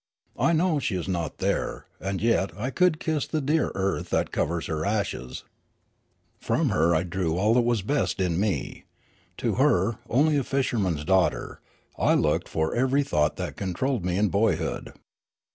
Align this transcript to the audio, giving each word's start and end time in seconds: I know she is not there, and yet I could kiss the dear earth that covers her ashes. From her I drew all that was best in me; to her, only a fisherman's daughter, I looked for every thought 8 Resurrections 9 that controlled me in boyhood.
I 0.39 0.51
know 0.53 0.79
she 0.79 0.95
is 0.95 1.07
not 1.07 1.37
there, 1.37 1.85
and 1.99 2.23
yet 2.23 2.57
I 2.57 2.71
could 2.71 2.99
kiss 2.99 3.27
the 3.27 3.39
dear 3.39 3.71
earth 3.75 4.09
that 4.09 4.31
covers 4.31 4.65
her 4.65 4.83
ashes. 4.83 5.43
From 6.39 6.69
her 6.69 6.95
I 6.95 7.03
drew 7.03 7.37
all 7.37 7.53
that 7.53 7.61
was 7.61 7.83
best 7.83 8.19
in 8.19 8.39
me; 8.39 8.85
to 9.37 9.53
her, 9.61 9.99
only 10.09 10.37
a 10.37 10.43
fisherman's 10.43 11.05
daughter, 11.05 11.61
I 11.99 12.15
looked 12.15 12.49
for 12.49 12.73
every 12.73 13.03
thought 13.03 13.33
8 13.33 13.37
Resurrections 13.37 13.39
9 13.41 13.45
that 13.45 13.57
controlled 13.57 14.05
me 14.05 14.17
in 14.17 14.29
boyhood. 14.29 14.93